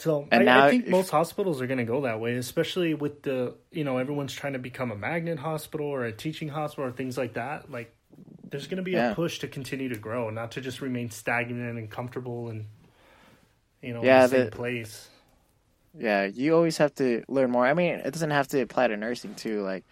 [0.00, 2.94] So I, now I think if- most hospitals are going to go that way, especially
[2.94, 6.88] with the you know everyone's trying to become a magnet hospital or a teaching hospital
[6.88, 7.70] or things like that.
[7.70, 7.94] Like
[8.50, 9.12] there's going to be Yeah.
[9.12, 12.64] a push to continue to grow, not to just remain stagnant and comfortable and
[13.82, 15.08] you know Yeah, in the same the- place.
[15.98, 16.24] yeah.
[16.24, 17.66] You always have to learn more.
[17.66, 19.62] I mean, it doesn't have to apply to nursing too.
[19.62, 19.84] Like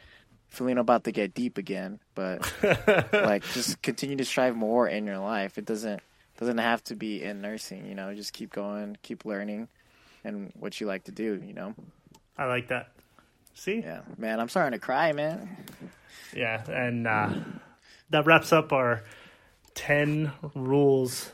[0.48, 2.50] feeling about to get deep again, but
[3.12, 5.58] like just continue to strive more in your life.
[5.58, 6.00] It doesn't
[6.38, 7.84] doesn't have to be in nursing.
[7.86, 9.68] You know, just keep going, keep learning.
[10.28, 11.42] And what you like to do.
[11.44, 11.74] You know.
[12.36, 12.92] I like that.
[13.54, 13.80] See?
[13.80, 15.56] Yeah, man, I'm starting to cry, man.
[16.32, 17.30] Yeah, and uh,
[18.10, 19.02] that wraps up our
[19.74, 21.32] 10 rules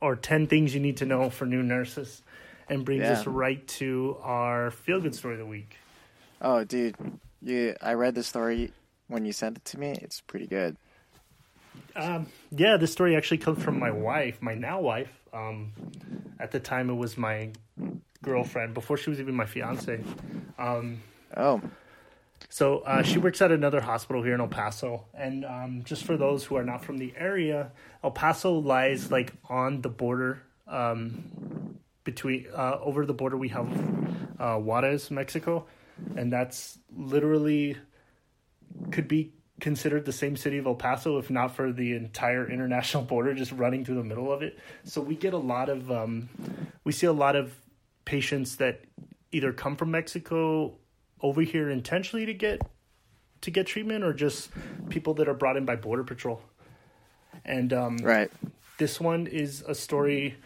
[0.00, 2.22] or 10 things you need to know for new nurses
[2.68, 3.12] and brings Yeah.
[3.12, 5.76] us right to our feel good story of the week.
[6.40, 6.96] Oh, dude,
[7.42, 7.76] you.
[7.80, 8.72] I read the story
[9.06, 9.90] when you sent it to me.
[10.02, 10.76] It's pretty good.
[11.94, 15.12] Um, yeah, this story actually comes from my wife, my now wife.
[15.32, 15.72] Um,
[16.40, 17.50] at the time, it was my
[18.22, 20.02] girlfriend before she was even my fiance.
[20.58, 21.02] Um,
[21.36, 21.60] Oh,
[22.48, 26.16] So uh, she works at another hospital here in El Paso, and um, just for
[26.16, 27.70] those who are not from the area,
[28.02, 33.36] El Paso lies like on the border um, between uh, over the border.
[33.36, 33.68] We have
[34.38, 35.66] uh, Juarez, Mexico,
[36.16, 37.76] and that's literally
[38.90, 43.02] could be considered the same city of El Paso if not for the entire international
[43.12, 44.58] border just running through the middle of it.
[44.84, 46.28] So we get a lot of um,
[46.82, 47.54] we see a lot of
[48.04, 48.82] patients that
[49.32, 50.76] either come from Mexico
[51.20, 52.62] over here intentionally to get
[53.42, 54.50] to get treatment or just
[54.88, 56.42] people that are brought in by border patrol.
[57.44, 58.30] And um, right.
[58.78, 60.36] this one is a story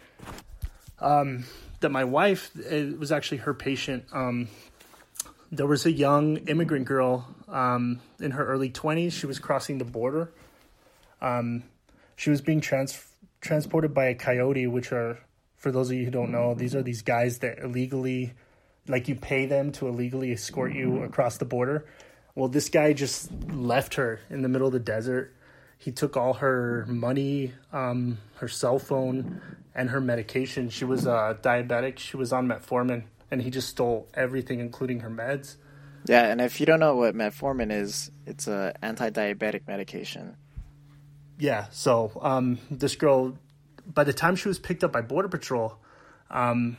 [0.99, 1.45] um,
[1.81, 4.05] that my wife it was actually her patient.
[4.13, 4.47] Um,
[5.51, 9.13] there was a young immigrant girl um, in her early twenties.
[9.13, 10.31] She was crossing the border.
[11.21, 11.63] Um,
[12.15, 15.19] she was being trans- transported by a coyote, which are,
[15.57, 18.33] for those of you who don't know, these are these guys that illegally,
[18.87, 21.85] like you pay them to illegally escort you across the border.
[22.35, 25.33] Well, this guy just left her in the middle of the desert.
[25.77, 29.41] He took all her money, um, her cell phone,
[29.73, 30.69] and her medication.
[30.69, 31.99] She was uh, diabetic.
[31.99, 35.55] She was on metformin, and he just stole everything, including her meds.
[36.07, 40.37] Yeah, and if you don't know what metformin is, it's a anti-diabetic medication.
[41.37, 41.65] Yeah.
[41.71, 43.37] So um, this girl,
[43.85, 45.77] by the time she was picked up by Border Patrol,
[46.29, 46.77] um,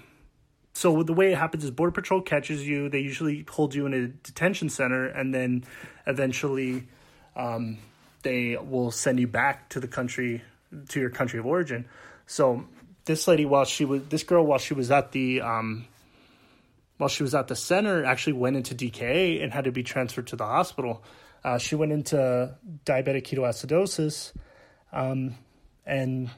[0.77, 2.91] so the way it happens is Border Patrol catches you.
[2.91, 5.65] They usually hold you in a detention center, and then
[6.07, 6.87] eventually
[7.35, 7.79] um,
[8.23, 10.43] they will send you back to the country,
[10.91, 11.87] to your country of origin.
[12.27, 12.67] So
[13.07, 15.87] this lady, while she was this girl, while she was at the um,
[16.99, 20.27] while she was at the center, actually went into DKA and had to be transferred
[20.29, 21.03] to the hospital.
[21.43, 24.33] Uh, she went into diabetic ketoacidosis,
[24.93, 25.37] um,
[25.87, 26.29] and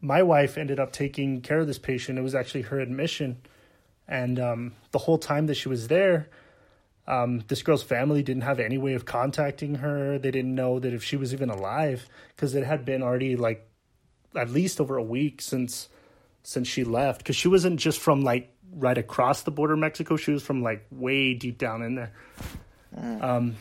[0.00, 2.18] my wife ended up taking care of this patient.
[2.18, 3.38] It was actually her admission,
[4.08, 6.28] and um, the whole time that she was there,
[7.06, 10.18] um, this girl's family didn't have any way of contacting her.
[10.18, 13.68] They didn't know that if she was even alive because it had been already like
[14.36, 15.88] at least over a week since
[16.42, 20.16] since she left because she wasn't just from like right across the border of Mexico.
[20.16, 22.12] She was from like way deep down in there.
[23.20, 23.56] Um,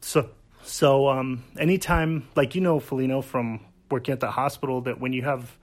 [0.00, 0.30] so
[0.62, 3.60] so um, anytime like you know Felino from
[3.90, 5.56] working at the hospital that when you have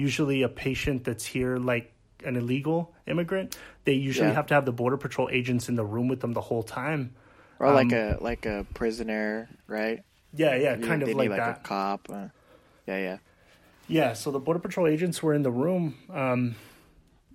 [0.00, 1.92] usually a patient that's here like
[2.24, 4.34] an illegal immigrant, they usually Yeah.
[4.34, 7.14] have to have the border patrol agents in the room with them the whole time.
[7.58, 10.02] Or like Um, a like a prisoner, right?
[10.32, 11.58] Yeah, yeah, You- kind of need like that.
[11.58, 12.08] a cop.
[12.10, 12.28] Uh,
[12.86, 13.18] yeah, yeah.
[13.88, 16.54] Yeah, so the border patrol agents were in the room, um,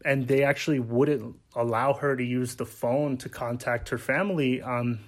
[0.06, 4.99] and they actually wouldn't allow her to use the phone to contact her family, um,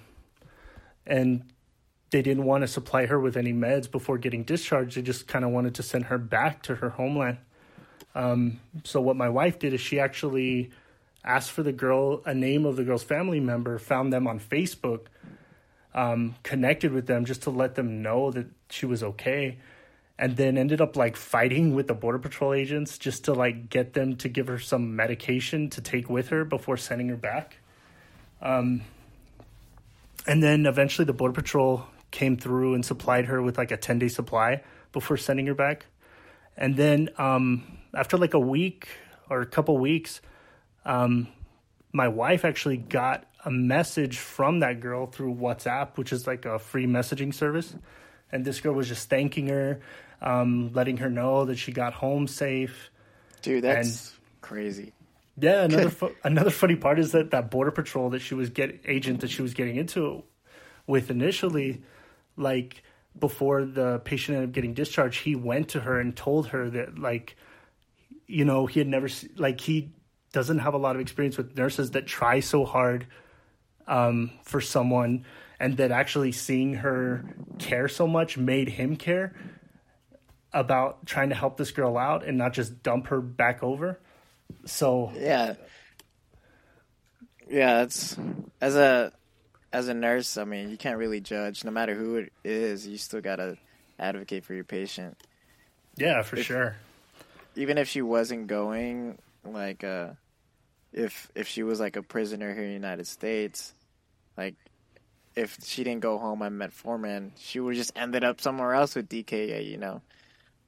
[1.06, 1.42] and
[2.10, 4.96] they didn't want to supply her with any meds before getting discharged.
[4.96, 7.38] They just kind of wanted to send her back to her homeland.
[8.14, 10.70] Um, so what my wife did is she actually
[11.24, 15.06] asked for the girl a name of the girl's family member, found them on Facebook,
[15.94, 19.58] um, connected with them just to let them know that she was okay
[20.18, 23.92] and then ended up like fighting with the border patrol agents just to like get
[23.92, 27.58] them to give her some medication to take with her before sending her back.
[28.42, 28.82] Um
[30.26, 34.00] and then eventually the border patrol came through and supplied her with like a 10
[34.00, 35.86] day supply before sending her back.
[36.56, 38.88] And then um after like a week
[39.30, 40.20] or a couple weeks
[40.84, 41.28] um
[41.92, 46.58] my wife actually got a message from that girl through WhatsApp, which is like a
[46.58, 47.74] free messaging service.
[48.30, 49.80] And this girl was just thanking her,
[50.20, 52.90] um, letting her know that she got home safe.
[53.42, 54.92] Dude, that's crazy.
[55.40, 58.80] Yeah, another fu- another funny part is that that border patrol that she was get
[58.84, 60.24] agent that she was getting into
[60.86, 61.82] with initially,
[62.36, 62.82] like
[63.18, 66.98] before the patient ended up getting discharged, he went to her and told her that
[66.98, 67.36] like,
[68.28, 69.90] you know, he had never like he
[70.32, 73.06] doesn't have a lot of experience with nurses that try so hard
[73.88, 75.24] um, for someone,
[75.58, 77.24] and that actually seeing her
[77.58, 79.34] care so much made him care
[80.52, 83.98] about trying to help this girl out and not just dump her back over.
[84.66, 85.54] So Yeah.
[87.50, 88.14] Yeah, it's
[88.60, 89.10] as a
[89.72, 92.98] as a nurse, I mean, you can't really judge no matter who it is, you
[92.98, 93.56] still got to
[93.98, 95.16] advocate for your patient.
[95.96, 96.76] yeah, for sure.
[97.56, 100.10] Even if she wasn't going like uh
[100.92, 103.74] if if she was like a prisoner here in the United States,
[104.36, 104.54] like
[105.36, 109.08] if she didn't go home and metformin, she would just ended up somewhere else with
[109.08, 110.00] DKA, you know.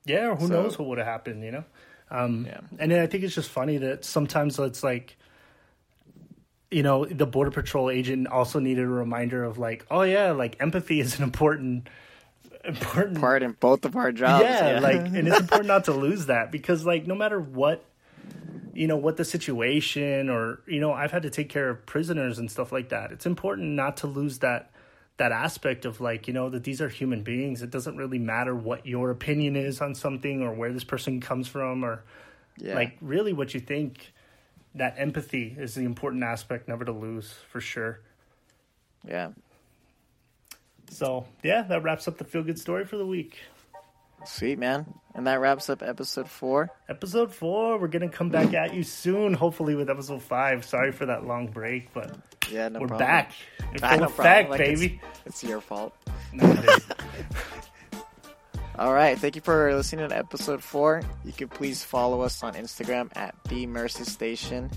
[0.05, 1.65] Yeah, or who So- knows what would have happened, you know?
[2.11, 2.61] Um, Yeah.
[2.79, 5.17] And then I think it's just funny that sometimes it's like,
[6.71, 10.57] you know, the Border Patrol agent also needed a reminder of like, oh, yeah, like
[10.61, 11.89] empathy is an important,
[12.65, 14.45] important Part in both of our jobs.
[14.45, 17.85] yeah, like and it's important not to lose that because like no matter what
[18.75, 22.39] you know what the situation or you know I've had to take care of prisoners
[22.39, 23.13] and stuff like that.
[23.13, 24.71] It's important not to lose that
[25.17, 27.63] that aspect of like you know that these are human beings.
[27.63, 31.49] It doesn't really matter what your opinion is on something or where this person comes
[31.49, 32.05] from or
[32.59, 32.75] yeah.
[32.75, 34.13] like really what you think.
[34.77, 38.01] That empathy is the important aspect never to lose for sure.
[39.07, 39.31] yeah.
[40.91, 43.39] So yeah, that wraps up the feel good story for the week.
[44.27, 44.85] Sweet man.
[45.15, 46.71] And that wraps up episode four.
[46.89, 50.65] Episode four, we're gonna come back at you soon, hopefully with episode five.
[50.65, 52.17] Sorry for that long break, but
[52.51, 53.09] Yeah, no we're problem.
[53.09, 53.33] back.
[53.73, 54.51] In Ah, full no effect.
[54.51, 55.01] Like, baby.
[55.25, 55.95] It's, your fault.
[56.33, 56.83] No, it.
[58.79, 59.19] All right.
[59.19, 61.03] Thank you for listening to episode four.
[61.25, 64.71] You can please follow us on Instagram at the Mercy Station.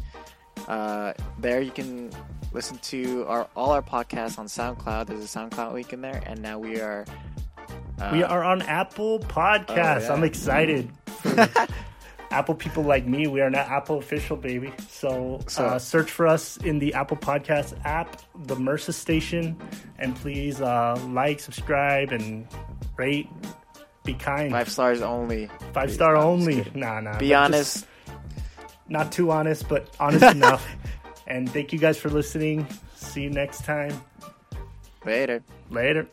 [0.68, 2.12] Uh, there you can
[2.54, 5.08] listen to our all our podcasts on SoundCloud.
[5.08, 7.06] There's a SoundCloud link in there, and now we are.
[8.00, 10.02] Uh, we are on Apple Podcasts.
[10.02, 10.14] Oh, yeah.
[10.14, 10.90] I'm excited.
[12.32, 14.74] Apple people like me, we are now Apple official, baby.
[14.90, 19.56] So, So- uh, search for us in the Apple Podcast app, the Mercer Station,
[20.00, 22.48] and please uh, like, subscribe, and
[22.98, 23.30] rate.
[24.04, 24.52] Be kind.
[24.52, 25.48] five stars only.
[25.74, 26.70] Five Please, star no, only.
[26.74, 27.18] Nah, nah.
[27.20, 27.74] Be honest.
[27.76, 27.88] just
[28.90, 30.68] not too honest, but honest enough.
[31.28, 32.68] And thank you guys for listening.
[32.96, 34.02] See you next time.
[35.06, 35.44] Later.
[35.70, 36.08] Later.